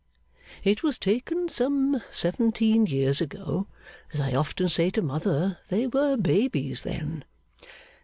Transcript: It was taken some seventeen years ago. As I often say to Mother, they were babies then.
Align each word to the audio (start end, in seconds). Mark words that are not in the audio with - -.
It 0.63 0.81
was 0.81 0.97
taken 0.97 1.47
some 1.47 2.01
seventeen 2.09 2.87
years 2.87 3.21
ago. 3.21 3.67
As 4.11 4.19
I 4.19 4.33
often 4.33 4.67
say 4.67 4.89
to 4.89 5.01
Mother, 5.03 5.59
they 5.67 5.85
were 5.85 6.17
babies 6.17 6.81
then. 6.81 7.23